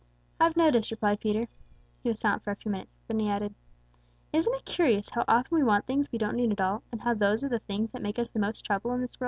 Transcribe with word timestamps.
"I've 0.39 0.57
noticed," 0.57 0.89
replied 0.89 1.19
Peter. 1.19 1.47
He 2.01 2.09
was 2.09 2.17
silent 2.17 2.41
for 2.43 2.49
a 2.49 2.55
few 2.55 2.71
minutes. 2.71 2.89
Then 3.07 3.19
he 3.19 3.29
added: 3.29 3.53
"Isn't 4.33 4.55
it 4.55 4.65
curious 4.65 5.09
how 5.11 5.23
often 5.27 5.55
we 5.55 5.61
want 5.63 5.85
things 5.85 6.11
we 6.11 6.17
don't 6.17 6.37
need 6.37 6.51
at 6.51 6.59
all, 6.59 6.81
and 6.91 7.01
how 7.01 7.13
those 7.13 7.43
are 7.43 7.49
the 7.49 7.59
things 7.59 7.91
that 7.91 8.01
make 8.01 8.17
us 8.17 8.29
the 8.29 8.39
most 8.39 8.65
trouble 8.65 8.95
in 8.95 9.01
this 9.01 9.15
world?" 9.15 9.19